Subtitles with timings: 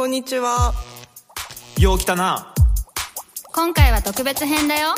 [0.00, 0.72] こんにちは。
[1.78, 2.54] よう来たな。
[3.52, 4.94] 今回は特別編だよ。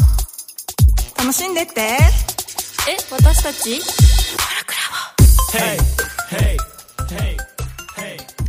[1.18, 1.80] 楽しんでって。
[1.80, 1.98] え、
[3.10, 3.80] 私たち？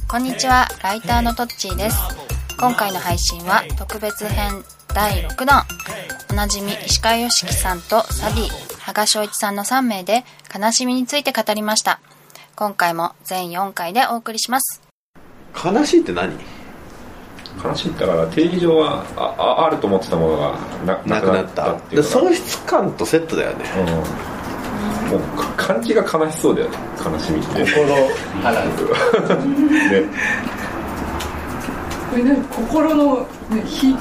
[0.08, 1.98] こんにちは、ライターのトッチーです。
[2.60, 5.66] 今回の配信は特別編第6弾。
[6.30, 10.24] おなじみ石川良樹さんとサディ、羽賀翔一さんの3名で
[10.56, 12.00] 悲しみについて語りました。
[12.56, 14.83] 今回も全4回でお送りします。
[15.54, 16.34] 悲しいって何？
[17.64, 21.74] 悲しいだから定義上はあああると思ってたものがななくなった。
[21.74, 23.66] っていう喪失感とセットだよね。
[23.80, 23.86] うん。
[25.12, 26.78] もうか感じが悲しそうだよね。
[27.06, 27.66] 悲しみって。
[27.66, 27.86] 心
[28.44, 30.10] あらずね。
[32.10, 33.96] これね心の、ね、ひ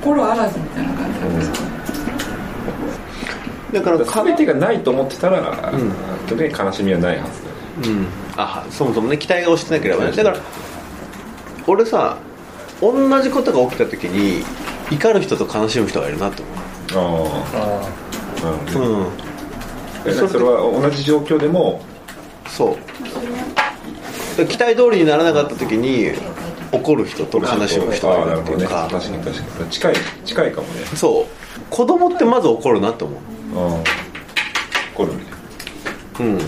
[0.00, 1.60] 心あらずみたいな感じなんですか
[3.72, 5.42] ね、だから全てがないと思ってたら、ん。
[6.26, 8.06] 基本的に悲しみはないはずだようん。
[8.36, 10.12] あそもそもね期待が押してなければね。
[10.12, 10.36] だから
[11.66, 12.18] 俺さ
[12.80, 14.44] 同じことが起きた時に
[14.90, 16.52] 怒る人と悲しむ人がいるなと思
[16.92, 17.40] あ
[18.40, 18.86] あなるほどね。
[18.86, 19.06] ううん
[20.06, 21.80] えそれは同じ状況でも？
[22.46, 22.76] そう。
[24.36, 26.12] で期待通りにならなかった時に
[26.72, 28.90] 怒る人と悲しむ人がいるっていうるほどね。
[28.90, 29.70] 確かかに確かに。
[29.70, 29.94] 近い
[30.26, 30.84] 近いかもね。
[30.94, 31.26] そう。
[31.70, 33.20] 子供ってまず怒るなと思う。
[33.56, 33.82] ああ
[34.94, 35.24] 怒るね。
[36.20, 36.38] うん。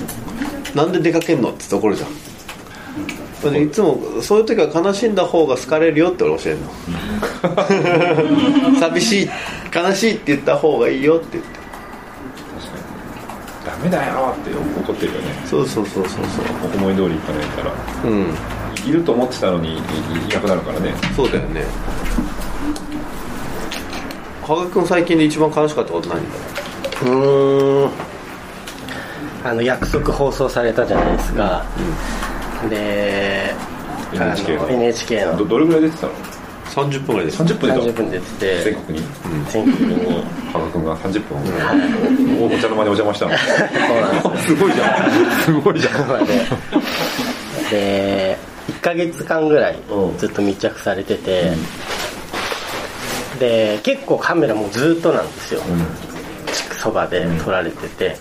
[0.75, 2.11] なんで出かけんのって言って怒るじゃん
[3.47, 6.69] それでいつもそういう時は悲しんだ方が好かれるよって俺教えるの。
[8.80, 9.30] 寂しい
[9.75, 11.56] 悲しいって言った方がいいよって言って。
[12.61, 12.78] 確か
[13.80, 13.89] に。
[13.91, 15.27] ダメだよって怒ってるよね。
[15.44, 16.22] そうそうそうそうそう。
[16.77, 17.72] 思い通りいかないから。
[18.11, 18.34] うん。
[18.89, 19.83] いると思ってたのにいい
[20.33, 20.94] なくなるからね。
[21.14, 21.64] そうだよね。
[24.47, 26.22] 加賀君最近で一番悲しかったこと何だ
[27.02, 27.05] う？
[27.05, 27.91] ーん。
[29.44, 31.64] あの約束放送されたじゃないですか、
[32.69, 33.55] で
[34.12, 34.71] NHK の。
[34.71, 35.37] NHK の。
[35.39, 36.12] どどれぐらい出てたの
[36.67, 37.43] ？30分ぐらいです。
[37.43, 38.63] 30分30で分出てて。
[38.64, 39.05] 全国に？
[39.51, 40.25] 全国に。
[40.53, 41.39] 羽賀君が30分。
[42.42, 43.33] おお茶の間にお邪魔したの？
[43.36, 43.45] そ
[43.95, 45.11] うなんです すごいじゃん。
[45.42, 46.08] すごいじゃん。
[46.08, 46.27] まで
[47.70, 48.39] で
[48.69, 50.19] 1ヶ月間ぐらいうん。
[50.19, 51.53] ずっと密着されてて、
[53.39, 55.63] で結構カメラもずっとなんですよ、
[56.83, 58.17] そばで撮られてて、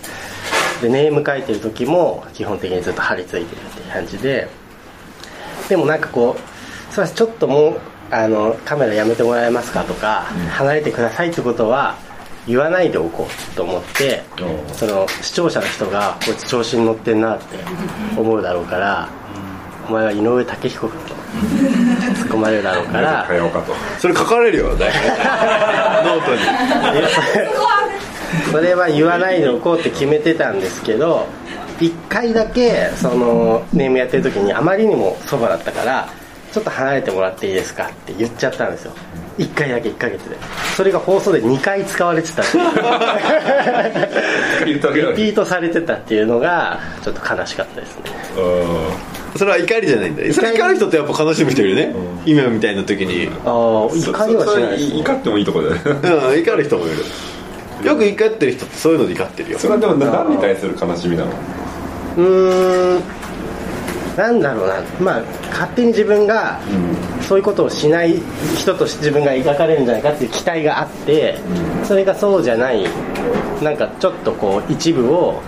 [0.82, 4.48] でネーム書いてる時も基本的にずっと張り付いてるっていう感じで。
[5.68, 11.96] でもなんかこうすいませんちょっともうあのカメラやめてもらえますかとか、離れてくださいってことは
[12.46, 14.72] 言わないでおこうと思って、う。
[14.72, 17.58] んその視聴者の人がこいつ調子に乗ってんなって
[18.16, 19.08] 思うだろうから、
[19.88, 23.26] お前は井上武彦かと突っ込まれるだろうから。
[23.98, 25.02] それ書かれるよ大体。
[26.06, 26.42] ノートに。
[26.42, 26.44] い
[27.02, 27.08] や
[28.50, 31.26] それは言わないでおこうって決めてたんですけど
[31.80, 36.08] 1回だけそのネームやってる時にあまりにもそばだったから
[36.52, 38.92] ちょっと離れてもらっていいですかって言っちゃったんですよ。
[39.36, 40.36] 1回だけ1ヶ月で。
[40.74, 42.60] それが放送で2回使われてたってい
[44.72, 44.74] う。
[44.74, 48.04] リピートされてたっていうのがちょっと悲しかったですね。
[49.36, 50.24] それは怒りじゃないんだ。
[50.24, 51.94] よそれ怒る人ってやっぱ悲しむ人いるね、
[52.24, 53.28] 今みたいな時に。
[53.44, 55.82] ああ怒りはしない怒ってもいいとこだよね。
[55.84, 56.96] うん 怒る人もいる
[57.86, 59.58] よく怒ってる人ってそういうので怒ってるよ。
[59.58, 61.30] それはでも何に対する悲しみなの？
[62.16, 63.02] うーん
[64.16, 64.82] なんだろうな。
[65.00, 66.58] まあ勝手に自分が
[67.22, 68.20] そういうことをしない
[68.56, 71.38] 人として自分が描かれるんじゃないかっていう期待があって
[71.84, 72.86] それがそうじゃない
[73.62, 75.40] なんかちょっとこう一部を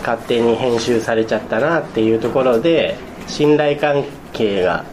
[0.00, 2.96] 勝手に編集されちゃったなっていうところで
[3.26, 4.84] 信頼関係が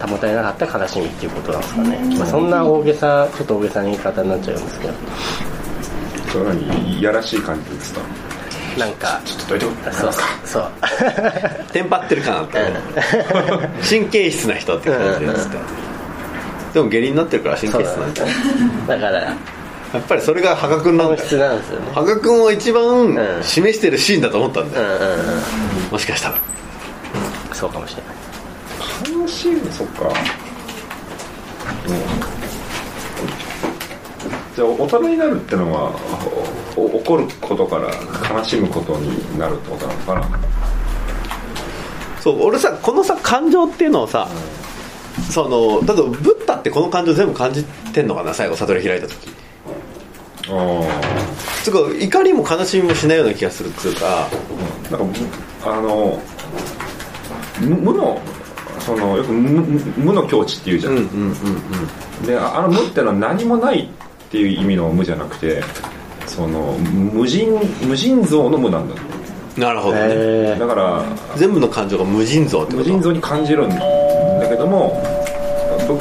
[0.00, 4.94] 保たれなかった悲しみっていうことなんですかね、まあ、そんな大げさちょっと大げさな言い方になっちゃうんですけど
[6.32, 8.00] それは何いやらしい感じですか？
[8.78, 10.70] なんかちょっとどいてもらえそうますかそう。
[11.72, 12.72] テンパってる感あったね
[13.86, 15.56] 神経質な人って感じですって
[16.74, 18.22] でも下痢になってるから神経質なんだ。
[18.22, 18.28] よ
[18.88, 19.36] だからや
[19.98, 21.58] っぱりそれが羽賀君なんですよね。
[21.94, 23.18] 羽賀君を一番ん。
[23.42, 25.08] 示してるシーンだと思ったんだよ、うんうんうん。
[25.90, 26.34] もしかしたら。
[27.52, 28.02] そうかもしれ
[29.14, 29.20] ない。
[29.22, 30.04] 悲しいのそっか
[34.54, 35.92] じゃあ大人になるってのは
[36.76, 37.90] お怒ることから
[38.36, 40.40] 悲しむことになるってことなのかな？
[42.20, 44.28] そう俺さこのさ感情っていうのをさ、
[45.30, 48.34] その例えばブッダってこの感情全部感じてんのかな？
[48.34, 49.30] 最後悟り開いた時。
[50.48, 50.82] あ
[51.64, 54.26] つうか怒りも悲しみもしないような気がするっつうか。
[54.26, 54.30] あ
[54.90, 55.20] なんか
[55.64, 56.20] あの
[57.60, 58.20] 無無の
[58.80, 61.30] そのよく無無無の境地っていうじゃん、うんうんうん
[62.20, 62.26] うん。
[62.26, 63.88] であの無ってのは何もない
[64.32, 65.62] っていう意味の無じゃなくて
[66.26, 67.50] その無人
[67.86, 68.94] 無尽蔵の無なんだ
[69.58, 70.06] なるほどね。
[70.08, 71.04] へだから
[71.36, 73.76] 全部の感情が無尽蔵って無尽蔵に感じるんだ。
[74.48, 75.02] けども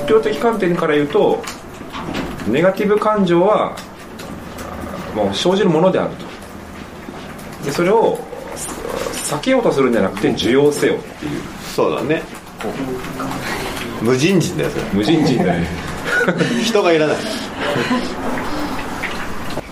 [0.07, 1.43] 量的観点から言うと
[2.47, 3.75] ネガティブ感情は
[5.13, 6.25] もう生じるものであると。
[7.65, 8.17] でそれを
[8.55, 11.41] 避けようとするんじゃなくて受容せよっていう。
[11.75, 12.21] そうだね。
[14.01, 14.83] 無人人だよそれ。
[14.93, 15.67] 無人人だね。
[16.63, 17.17] 人がいらない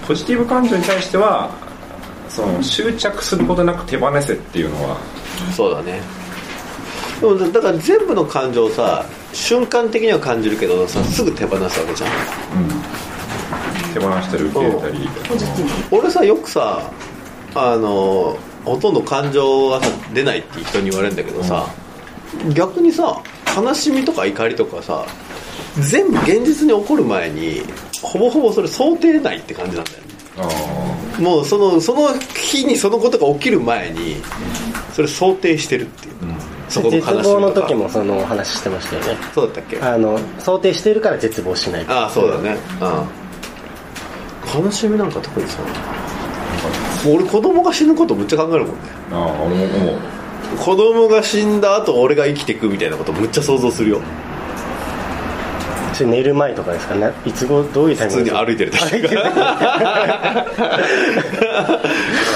[0.10, 1.52] ポジティブ感情に対しては
[2.30, 4.98] その執着することなく手放せっていうのは。
[5.56, 6.02] そうだね。
[7.22, 12.10] でもだから全部の感情をさ瞬間的には感じるけどさすぐ手放すわけじゃん。
[13.94, 15.08] 手放したり受け入れたり。
[15.92, 16.92] 俺さよくさ
[17.54, 18.36] あの
[18.66, 21.68] ほとんど感情がさ出ないって人に言われるんだけどさ、
[22.56, 23.22] 逆にさ
[23.56, 25.06] 悲しみとか怒りとかさ
[25.78, 27.62] 全部現実に起こる前に
[28.02, 30.04] ほぼほぼそれ想定内って感じなんだよね。
[30.38, 34.16] あもうそのその日にそのことが起きる前に
[34.94, 36.14] それ想定してるっていう、
[36.70, 39.18] そこの悲しみ絶望の時もそのお話してましたよね。
[39.34, 39.80] そうだったっけ？
[39.82, 41.86] あの想定してるから絶望しない。
[41.88, 42.58] ああそうだね。
[42.82, 45.60] うん悲しみなんか特にさ
[47.08, 48.82] 俺子供が死ぬことむっちゃ考えるもんね。
[49.12, 50.00] あああ俺も思う。
[50.58, 54.02] 子供が死んだ後俺が生きていくみたいなことむっちゃ想像するよ
[56.00, 57.12] それ寝る前とかですかね。
[57.26, 60.46] いつごどういうタイ普通ミングに歩いてる時とか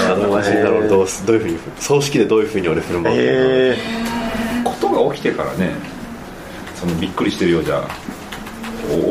[0.09, 0.71] 子供が死んだら。
[0.75, 3.15] 俺どうすどういうふうに葬式でどういうふうに俺振る舞う。
[3.15, 3.77] のかなえ
[4.65, 5.75] ことが起きてからね
[6.75, 7.81] そのびっくりしてるようじゃ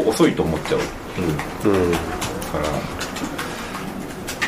[0.06, 0.80] お遅いと思っちゃう。
[1.64, 1.92] ーうん。
[1.92, 1.98] か
[2.58, 2.64] ら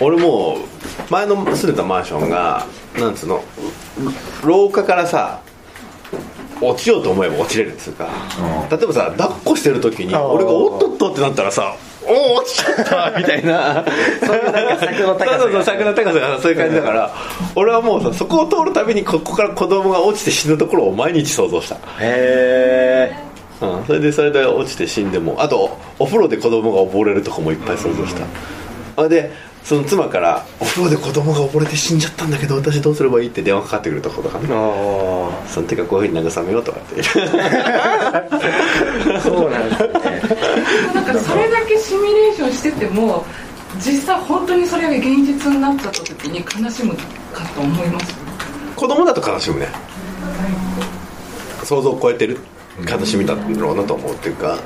[0.00, 1.70] 俺もう前の住ん。
[1.70, 2.66] でたマンションが
[3.00, 3.14] なん。
[3.14, 3.42] つうの
[4.44, 5.40] 廊下からさ
[6.60, 8.08] 落ちようと思えば落ちれるんですか
[8.70, 8.78] うん。
[8.78, 11.74] 例えばさ抱っこしてる時に俺がおっとっとってなったらさ
[12.06, 13.84] おお落ちちゃったみたいな。
[14.24, 15.38] そういうなんか柵の高さが。
[15.38, 17.14] そうそうそう柵の高さがそういう感じだから
[17.54, 23.16] 俺はもうさそこを通るたびにここから子供が落ちて死ぬところを毎日想像した、へえ
[23.62, 29.32] うん、それでそれで落ちて死んでもあとお風呂で子供が溺れるとかもいっぱい想像した、あで
[29.64, 37.04] その妻から「お風呂で子供が溺れて死んじゃったんだけど私どうすればいい?」って電話かかってくるとことかねあその手がこういうふうに慰めようとかってあ
[39.22, 39.88] そうなんですね。
[40.94, 43.24] なんかそれだけシミュレーションしてても
[43.84, 46.94] 実際本当にそれが現実になった時に悲しむ
[47.32, 48.14] かと思います。
[48.76, 49.68] 子供だと悲しむね。
[51.64, 52.38] 想像を超えてる。
[52.90, 54.58] 悲しみだろうなと思うっていうか、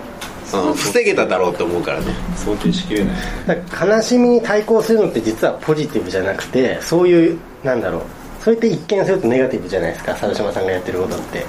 [0.54, 2.06] うん、防げただろうと思うからね。
[2.36, 3.62] 想定しきれない。
[3.86, 8.02] 悲しみに対抗するのって実はポジティブじゃなくてそういうなんだろう。
[8.40, 10.14] それって一見するとネガティブじゃないですか。
[10.14, 11.44] 佐島さんがやってることって。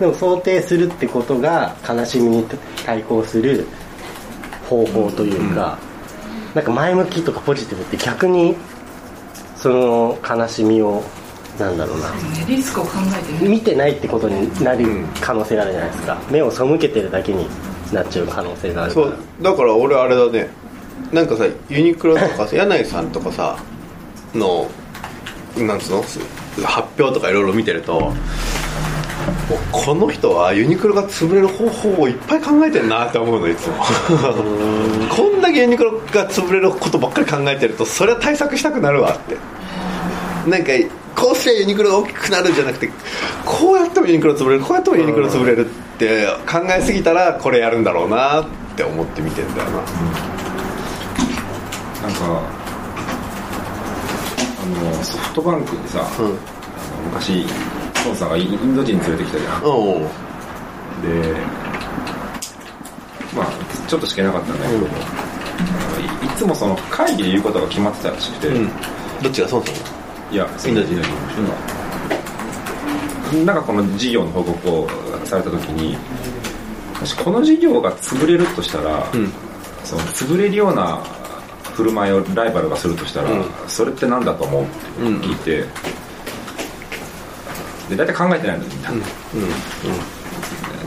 [0.00, 2.44] でも想定するってことが悲しみに
[2.84, 3.66] 対抗する
[4.68, 5.78] 方法というか、
[6.54, 8.56] なんか前向きとかポジティブって逆に
[9.56, 11.02] その悲しみを
[11.58, 12.10] なんだろうな。
[12.10, 12.16] ね
[12.48, 13.48] リスクを考えてね。
[13.48, 14.84] 見てないってことになる
[15.20, 16.20] 可能性があるじゃないですか。
[16.30, 17.46] 目を背けてるだけに
[17.92, 20.48] なっちゃう可能性があるそうだから俺あれだね。
[21.12, 23.56] なんかさユニクロとかさ 柳井さんとかさ
[24.34, 24.66] の
[25.56, 26.02] なんつうの？
[26.66, 28.12] 発表とかいろいろ見てると
[29.70, 33.74] この人はユニクロが潰れる方法をいっぱい考えてるなって思うのいつも。
[35.10, 39.36] こんだけユニクロが潰れることばっかり考えてるとそれは対策したくなるわって。
[40.48, 40.72] なんか
[41.22, 42.90] こうすりゃユニクロが大きくなるんじゃなくて
[43.46, 49.76] こうやってもユニクロ潰れるこうやってもユニクロ潰れるって考えすぎたらこれやるんだろうなって思って見てんだよな。
[49.76, 49.86] なんか
[54.58, 56.26] あのソフトバンクにさ、うん。
[56.26, 56.34] あの
[57.04, 57.46] 昔
[58.04, 59.62] 孫さんがインド人連れてきたじゃん。
[59.62, 60.02] うん
[61.02, 61.36] で
[63.32, 63.46] まあ
[63.86, 64.88] ちょっとしかいなかったんだけど、い
[66.26, 68.70] いつもその会議で言うことが決まってたらしくて、うん。
[69.22, 70.01] どっちがそうそう
[70.32, 70.96] いやインド人
[73.34, 74.88] うんなんかこの事業の報告を
[75.24, 75.96] された時に
[77.02, 79.32] もしこの事業が潰れるとしたら、うん。
[79.82, 80.98] その潰れるような
[81.74, 83.44] 振る舞いをライバルがするとしたら、うん。
[83.66, 84.72] それって何だと思うって
[85.26, 85.64] 聞いて、
[87.88, 88.82] で大体考えてないのみん。
[88.82, 88.90] な、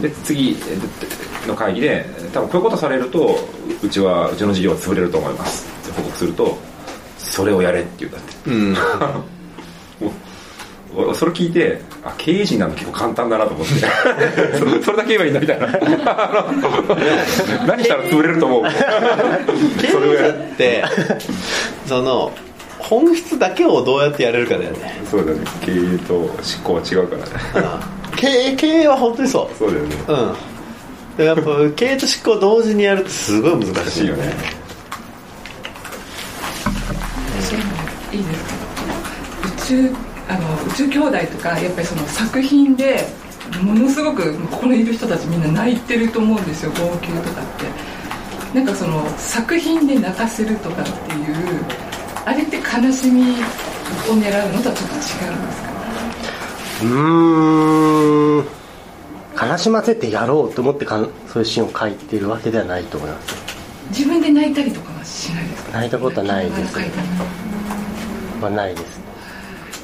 [0.02, 0.56] で次
[1.46, 3.38] の会議で多分こういうことされると
[3.84, 6.58] うちはうちの事業は潰れると思いますって報告すると
[7.18, 8.50] それをやれって言うんだって。
[8.50, 9.26] うん
[11.14, 13.74] それ聞いてあ経営陣なんて結構簡単だなと思って。
[14.58, 15.68] それそれだけ言えばいいんだみたいな。
[17.68, 18.64] 何したら潰れると思う？
[19.92, 20.84] それをやるって
[21.86, 22.32] その
[22.80, 25.02] 本質だけをどうやってやれるかだよね。
[25.12, 25.40] そうだね。
[25.66, 26.30] 経営と思
[26.64, 27.26] 考は違うから。
[27.62, 27.68] ね
[28.16, 29.58] 経営経営は本当にそう。
[29.58, 29.96] そうだよね。
[30.08, 30.34] うん。
[31.18, 31.44] でやっぱ
[31.76, 34.34] 経営と執行同時にやるってすごい難しい難しいよね
[38.14, 38.56] いいいですか？
[38.56, 38.60] 宇
[39.66, 39.90] 宙
[40.28, 43.06] あの宇宙兄弟とかやっぱりその作品で
[43.62, 47.66] ものすごくここにいる人たちみんな泣いてると思うんですよ号泣とかって。
[48.56, 51.66] なんかその作品で泣かせるとかっていう
[52.26, 53.26] あれって悲しみを
[54.16, 55.70] 狙うのとはちょっと違うんですか
[56.84, 58.46] うーん。
[59.52, 63.36] 悲しませてやろうと思ってかんそういうシーンを書いてるわけではないと思います。
[63.90, 65.72] 自分で泣いたりとかはしないですか？
[65.74, 66.78] 泣いたことはないです。
[68.42, 69.02] まあないです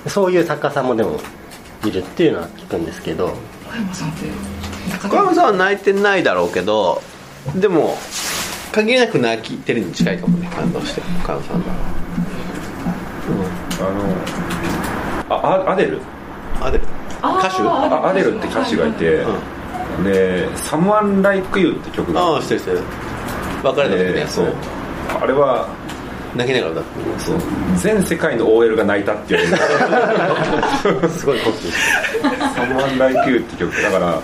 [0.08, 1.20] そういう作家さんもでも
[1.86, 3.34] いるっていうのは聞くんですけど。
[3.70, 4.25] 小山さんって
[5.08, 7.01] 小山さんは泣いてないだろうけど
[7.55, 7.98] でも
[8.74, 11.01] 限りなく泣きてるに近いかもね感動して。
[11.01, 11.72] 小山さんが
[13.79, 13.84] あ
[15.29, 16.01] のあアデル。
[16.60, 16.84] アデル。
[17.22, 17.62] 歌手？
[17.62, 19.25] あアデルって歌手がいて、
[20.03, 22.22] で「Someone Like You」って曲が。
[22.22, 22.79] ああしてるしてる。
[23.63, 24.13] 別れた時ね。
[24.13, 24.53] でそう。
[25.22, 25.67] あれは
[26.35, 26.83] 泣きながらだっ
[27.19, 27.38] そう。
[27.77, 29.47] 全世界の OL が泣いたっていう。
[31.09, 31.71] すごいコピー
[32.55, 34.19] 「Someone Like You」って曲だから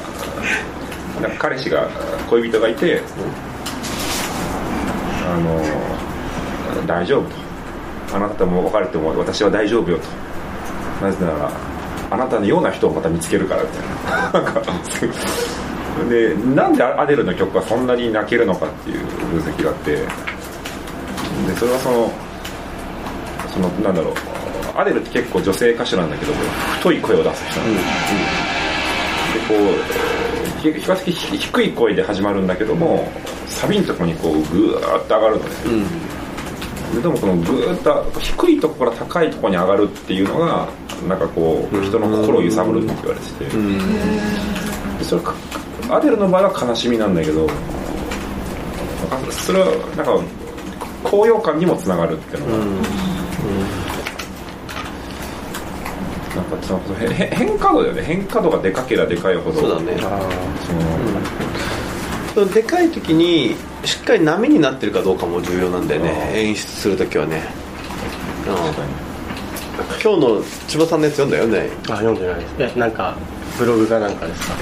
[1.37, 1.87] 彼氏が
[2.29, 3.01] 恋人がいて、
[5.25, 7.47] あの大丈夫と。
[8.15, 11.05] あなたとも別れても私は大丈夫よと。
[11.05, 11.51] なぜなら
[12.09, 14.41] あなたのような人をまた見つけるからみたいな。
[14.41, 14.61] なんか
[16.09, 19.97] でなんでアデルの曲がそんなに泣けるのかっていう分析があって
[21.45, 22.11] でそれはその
[23.53, 24.13] そのなんだろう。
[24.77, 26.33] アデルって結構女性歌手なんだけど
[26.77, 28.19] 太い声を出す人なんですよ、
[29.33, 29.55] でこ
[30.55, 33.11] うひ比較的低い声で始まるんだけども
[33.47, 35.71] サビのところにこうグーッと上がるんですよ、
[36.93, 40.69] ででもこのグーッと低いところから高いところに上がるっていうのが
[41.07, 43.45] なんかこう人の心を揺さぶるって言われてて、
[44.99, 45.33] でそれか
[45.89, 47.49] アデルの場合は悲しみなんだけど
[49.31, 49.65] それは
[49.95, 50.19] なんか
[51.09, 52.65] 高揚感にもつながるっていうのが、
[56.35, 58.03] なんかそのへへ変化度だよね。
[58.03, 59.61] 変化度がでかければでかいほど。
[59.61, 59.97] そうだね。
[59.97, 60.29] その
[62.35, 66.31] そのでかい時にしっかり波になってるかどうかも重要なんだよね。
[66.35, 67.41] 演出する時はね。
[68.47, 69.07] うん。
[70.01, 71.69] 今日の千葉さんのやつ読んだよね。
[71.83, 72.75] あ読んでないです。
[72.75, 73.15] えなんか
[73.57, 74.55] ブログかなんかですか。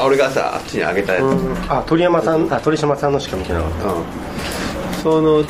[0.00, 1.24] あ俺がさあっちにあげたやつ、
[1.68, 4.00] あ鳥山さんあ鳥島さんのしか見てなかっう
[5.00, 5.02] ん。
[5.02, 5.44] その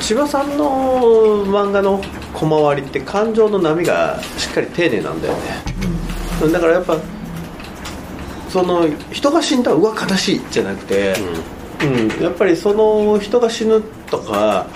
[0.00, 2.00] 千葉さんの漫画の
[2.32, 6.96] 小回りって感情の波がしっかり丁寧なんだよね、だからやっぱ
[8.50, 11.14] その人が死んだうわ悲しいじゃなくて、
[11.82, 12.22] うん。
[12.22, 14.66] やっぱりその人が死ぬとか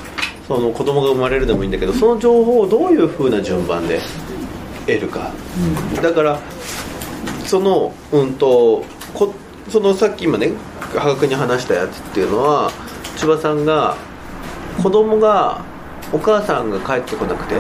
[0.47, 4.01] その子供が生まれるでもいいんだけどその情報をどういう風な順番で
[4.87, 5.31] 得るか、
[6.03, 6.41] だから
[7.47, 8.85] そのうんと
[9.15, 9.33] こ
[9.69, 10.53] そのさっき今ね
[10.95, 12.73] 羽賀君に話したやつっていうのは
[13.17, 13.97] 千葉さんが
[14.83, 15.63] 子供が
[16.13, 17.57] お母さんが帰ってこなくて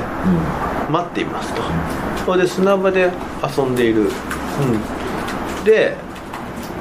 [0.90, 1.62] 待っていますと。
[2.24, 3.10] それで砂場で
[3.56, 4.04] 遊んでいる、う
[5.62, 5.96] ん、で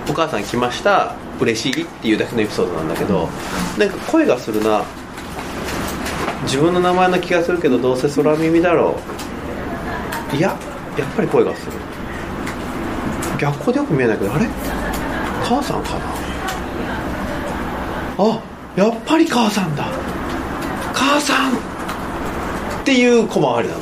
[0.10, 1.16] お母さん来ました。
[1.40, 3.30] 嬉しいっていうだけのエピソードなんだけど
[3.78, 4.84] なんか声がするな。
[6.44, 8.98] 自分の名前の気がするけどどうせ空耳だろ
[10.34, 10.36] う。
[10.36, 10.50] いや
[10.98, 11.74] やっぱり声がする。
[13.38, 14.48] 逆光でよく見えないけどあれ？
[15.44, 16.06] 母さんかな？
[18.18, 18.42] あ
[18.76, 19.86] やっぱり母さんだ
[21.10, 23.76] 母さんっていう小回りな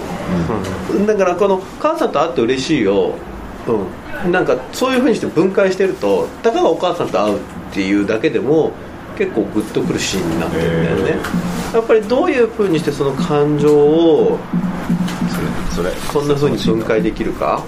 [0.97, 3.15] の、だからこの母さんと会って嬉しいよ、
[4.23, 7.39] うん、なんかそういうふうにして分解してるとたかがお母さんと会うっ
[7.73, 8.71] ていうだけでも
[9.17, 11.17] 結構グッとくるシーンになってるんだよね。
[11.73, 14.39] やっぱりどういうふうにしてその感情を
[15.75, 17.61] それこんなふうに分解できるか？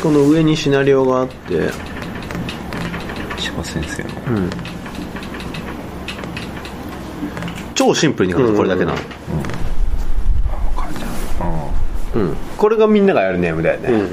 [0.00, 1.70] この上にシナリオがあって。
[3.38, 4.08] 千葉先生の
[7.76, 8.98] 超シンプルに書くとこれだけなの、
[12.14, 12.36] うん。
[12.56, 14.06] これがみんながやるネームだよね、たうんうん。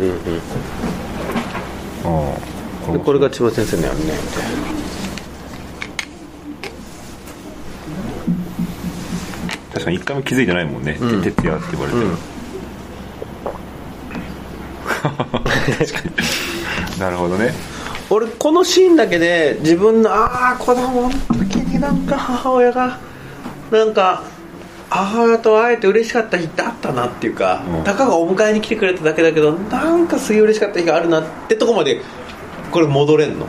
[2.93, 2.99] うん。
[2.99, 4.17] これが千葉先生のやるネームで。
[9.71, 11.21] 確かに一回も気づいてないもんね、うん。
[11.23, 12.17] 徹夜って言われても、
[15.79, 15.99] 確か
[16.95, 16.99] に。
[16.99, 17.53] なるほどね。
[18.09, 22.99] 俺このシーンだけで自分のああ子供の時になんか母親が
[23.77, 24.23] なんか
[24.89, 27.83] 母親と会えて嬉しかった日ってあったなっていうか、うん。
[27.83, 32.01] たかがお迎えに来てくれただけだけどなんかすげえ嬉しかった日があるなってとこまで
[32.71, 33.47] これ戻れんの、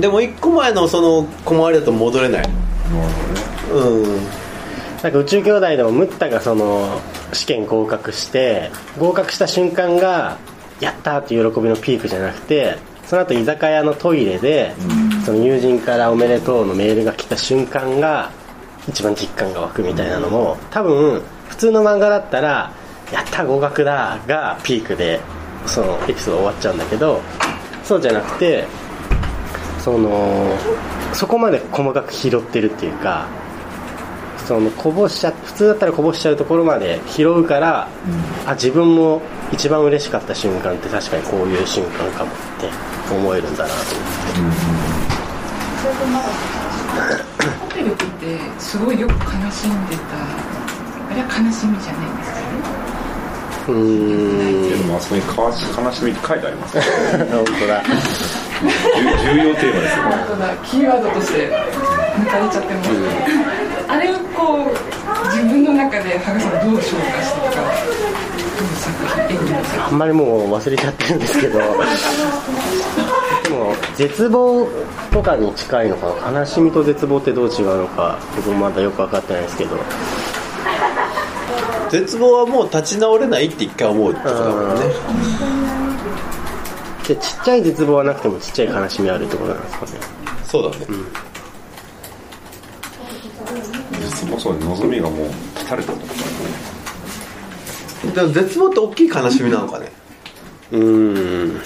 [0.00, 2.48] でも一個前のその小回りだと戻れない。
[3.72, 4.46] うん。
[5.02, 7.00] なんか宇宙兄弟でもムッタがその
[7.32, 10.38] 試験合格して合格した瞬間が
[10.80, 14.74] やったーっていう喜びのピークじゃなくてその後居酒屋のトイレで、
[15.24, 18.32] その友人からおめでとうのメールが来た瞬間が
[18.88, 22.72] 一番実感が湧くみたいなのも多分普通の漫画だったら
[23.12, 25.20] やったー合格だがピークで
[25.66, 27.20] そのエピソード終わっちゃうんだけど
[27.84, 28.66] そうじゃなくて
[29.80, 30.56] その
[31.12, 33.26] そこまで細かく拾ってるっていうか
[34.46, 37.88] そのこぼしちゃ普通だったらこぼしちゃうところまで拾うから、
[38.46, 39.20] あ自分も
[39.52, 42.70] 一番嬉しかった瞬間って確かにこういう瞬間かもって
[43.12, 43.74] 思えるんだなと
[44.40, 44.56] 思って。
[45.86, 45.90] ホ
[47.06, 47.25] テルって
[48.58, 49.18] すごいよく悲
[49.50, 50.56] しんでた。
[51.08, 52.46] あれは悲しみじゃないんですかね
[53.68, 53.74] うー
[54.66, 54.70] ん。
[54.70, 55.22] でもあそこに
[55.86, 56.82] 悲しみって書いてありますね
[57.30, 57.82] 本当だ
[59.22, 60.02] 重要テーマですよ。
[60.10, 60.54] 本当だ。
[60.64, 61.48] キーワードとして
[62.16, 62.90] 抜かれちゃってます、
[63.88, 64.70] あれをこう
[65.26, 71.58] 自分の中で羽賀さんはどう消化していくかあんまりもう忘れちゃってるんですけど
[73.96, 74.68] 絶望
[75.10, 79.76] とかに近いのかな悲しみと絶望ってどう違うのか僕もまだよく分かってないですけど。
[81.90, 84.80] 絶望はもう立ち直れないって一回思うってことだもんね。
[87.06, 89.92] でちっちゃい絶望はなくてもちっちゃい悲しみあるってことなんですかね。
[90.44, 90.76] そうだね、
[94.14, 96.04] そもそも望みがもう断たれたとか
[98.14, 99.90] でも絶望って大きい悲しみなのかね。
[100.72, 101.60] うーん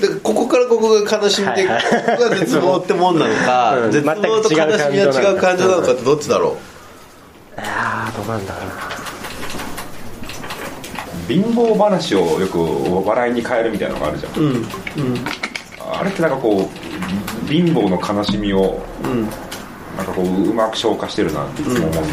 [0.00, 1.82] でここからここが悲しみで、はいはい。
[1.82, 1.88] こ
[2.24, 3.92] こが絶望ってもんなのか、うん。
[3.92, 6.56] 絶望と悲しみは違う感じなのかってどっちだろ
[7.56, 8.74] いやーどうなんだろうな。
[11.28, 12.58] 貧乏話をよく
[13.06, 14.64] 笑いに変えるみたいなのがあるじゃん、ううん。
[15.92, 16.70] あれってなんかこ
[17.44, 19.28] う貧乏の悲しみをうん。
[19.96, 22.08] なんかこううまく消化してるなっていつも思うんだよね、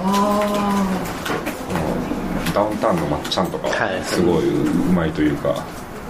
[0.00, 0.82] あ
[2.56, 4.02] ダウンタウンのまっちゃんとかはい。
[4.02, 4.52] すごいう
[4.92, 5.62] まいというか、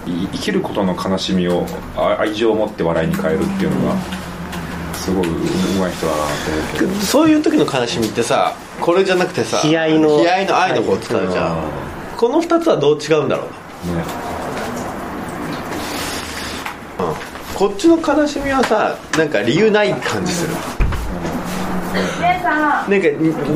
[0.06, 3.96] い生きることの悲しみをあ愛情を持って笑いに変えるっていうのが
[4.94, 5.30] すごいう
[5.80, 6.18] まい人だな
[6.78, 11.64] と思ってそういう時の悲しみってさこれじゃなくてさ悲哀の悲哀の愛の方使うじゃん、
[12.16, 13.88] この2つはどう違うんだろう？
[13.88, 14.04] なね
[17.56, 20.54] こっちの悲しみはさなんか理由ない感じする
[22.88, 23.00] なん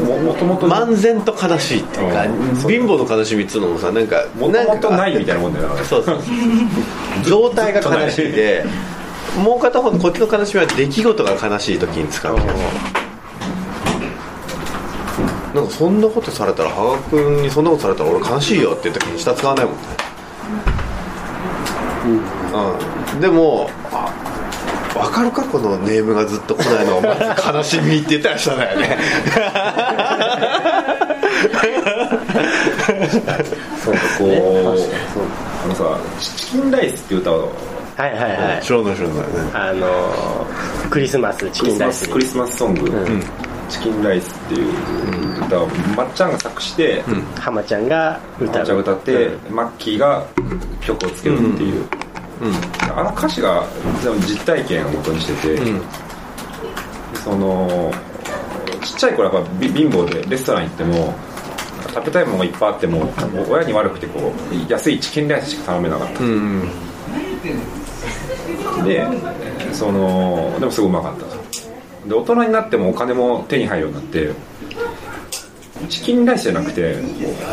[0.05, 2.33] ももともとか漫然と悲しいっていうか、うん。
[2.57, 6.21] 貧乏の悲しみっつうのもさなんかもともとないみたいなもんだよなそうそう。
[7.25, 8.65] 状態が悲しいで
[9.43, 12.47] もう片方のこっちの悲しみは出来事が悲しい時に使うけど
[15.55, 19.81] なんかそんなことされたら羽賀君にそんなことされたら俺悲しいよっていう時に下使わないもんね。
[23.13, 24.00] うん、でもあ
[25.01, 25.43] 分かるか？
[25.45, 28.99] このネームがずっと来ないのをまず悲しみって言ったら下だよね。
[33.83, 34.31] そうこう
[35.65, 37.53] あのさ「チキンライス」っていう歌を。
[37.97, 38.63] はいはいはい。
[38.63, 39.25] 知らない知らないね。
[39.53, 42.03] あのークリスマスチキンライス。
[42.03, 42.89] にマスクリスマスソング。
[42.91, 43.23] ん
[43.69, 47.03] 「チキンライス」っていう歌をまっちゃんが作して、
[47.39, 48.57] 浜ちゃんが歌う。
[48.57, 50.25] まっちゃんが歌って、マッキーが
[50.81, 51.85] 曲をつけるっていう、
[52.95, 53.67] あの歌詞が
[54.03, 55.63] 全部実体験を元にしてて、
[57.23, 57.93] その
[58.83, 61.15] ちっちゃい頃やっぱび貧乏でレストラン行っても
[61.95, 66.69] 食べたいものがいっぱいあってももう親に悪くてこう安いチキンライスしか頼めなかった、うん
[68.85, 69.07] で
[69.73, 71.27] そのでもすごいうまかった
[72.09, 74.31] で大人になってもお金も手に入るようになって
[75.89, 76.97] チキンライスじゃなくて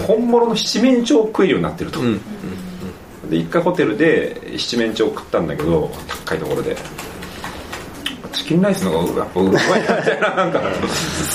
[0.06, 2.00] 本物の七面鳥を食えるようになってると、
[3.30, 5.92] で一回ホテルで七面鳥を食ったんだけど
[6.26, 6.76] 高いところで。
[8.34, 10.62] チキンライスの方がやっぱうまいなみたいななんか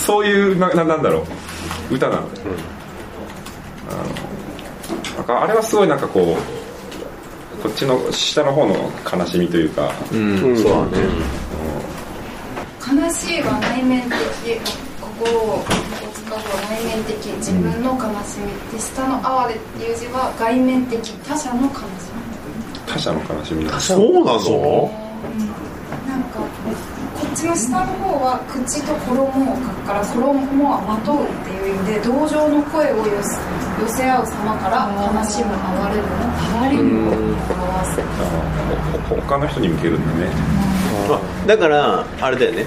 [0.04, 1.26] そういうなななんだろ
[1.90, 2.32] う歌なの。
[2.34, 2.40] で、
[3.90, 11.06] あのなんかあれはすごいなんかこうこっちの下の方の悲しみというか、うん、そうだね。
[13.04, 14.02] 悲しいは内面
[14.44, 14.60] 的
[15.00, 15.64] 心を
[16.32, 18.48] 使うは内面的自分の悲しみ。
[18.72, 22.08] で下の哀れっていう字は外面的他者の悲し
[22.86, 23.68] 他者の悲しみ。
[23.80, 24.90] そうなの？
[25.36, 25.44] み
[26.08, 26.46] なんかこ
[27.28, 29.92] っちの下の方は口と衣を書くか。
[29.92, 33.36] ら衣はまとうっていう意味で同情の声を寄せ
[33.82, 36.32] 寄せ合う様から悲しむ哀れむの
[36.64, 38.00] 哀れみを表す
[39.08, 40.32] 他の人に向けるんだね。
[41.08, 42.66] まあだからあれだよね。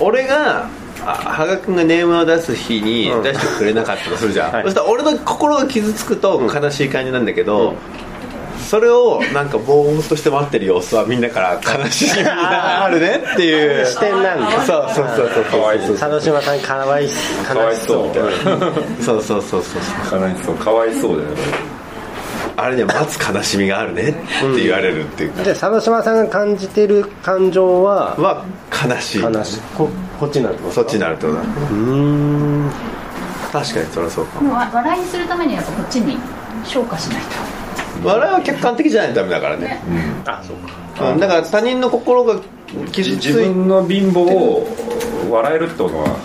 [0.00, 0.70] 俺があ
[1.04, 4.64] 羽賀君がネームを出す日に出してくれなかったとするじゃん、はい。
[4.64, 7.74] そしたら俺の心が傷つくと悲しい感じなんだけど、
[8.68, 13.86] それをなんかぼーんとして待ってる様子はみんなから悲しみがあるねっていう。
[13.86, 15.44] 視点なんだそうそうそうそう。
[15.44, 15.98] かわいそう。
[15.98, 17.08] 佐渡島さんかわい
[17.46, 18.36] かわいそう悲し
[19.04, 20.20] そうそうそうそうそう。
[20.20, 20.54] 悲しそう。
[20.56, 21.36] かわいそうだよね。
[22.56, 28.14] あれには待つ悲しみがあるねって言われるっていうか、じゃあ佐渡島さんが感じてる感情は？
[28.16, 28.44] は
[28.86, 29.22] 悲しい。
[29.22, 29.60] 悲しい
[30.20, 30.74] ここっちになるってこと？
[30.74, 31.42] そっちになるってことだ。
[31.42, 31.46] うー
[32.66, 32.70] ん
[33.50, 34.40] 確かにそりゃそうか
[34.74, 36.16] 笑いにするためにやっぱこっちに
[36.64, 37.22] 消化しない
[38.02, 38.06] と。
[38.06, 39.80] 笑いは客観的じゃないとダメだからね。
[40.26, 40.56] あそう
[40.98, 41.10] か。
[41.12, 41.20] うん。
[41.20, 42.38] だから他人の心が
[42.92, 44.68] 傷つい自分の貧乏を
[45.30, 46.16] 笑えるってことは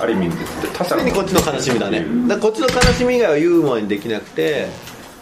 [0.00, 0.30] ある意味
[0.72, 2.06] 他者常にこっちの悲しみだね。
[2.28, 4.68] だこっちの悲しみ以外はユーモアにできなくて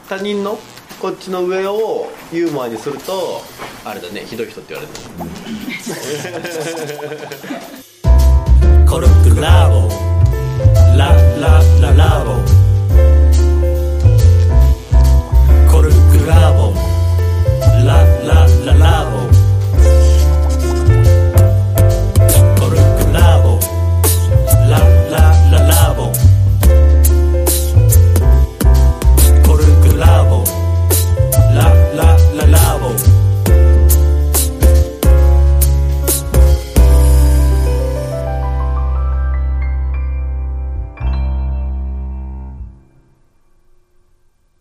[0.08, 0.58] 他人の
[1.00, 3.40] こっちの上をユーモアにすると
[3.84, 5.30] あれだねひどい人って言われる
[8.90, 9.88] コルクラボ
[10.98, 12.49] ララララボ